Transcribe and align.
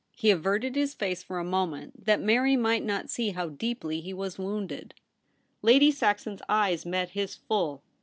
He 0.15 0.31
averted 0.31 0.75
his 0.75 0.95
face 0.95 1.21
for 1.21 1.37
a 1.37 1.43
moment 1.43 2.05
that 2.07 2.19
Mary 2.19 2.55
might 2.57 2.83
not 2.83 3.11
see 3.11 3.29
how 3.33 3.49
deeply 3.49 4.01
he 4.01 4.15
was 4.15 4.39
wounded. 4.39 4.95
Lady 5.61 5.91
Saxon's 5.91 6.41
eyes 6.49 6.87
met 6.87 7.11
his 7.11 7.35
full. 7.35 7.83